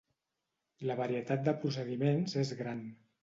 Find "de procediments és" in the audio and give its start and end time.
1.49-2.55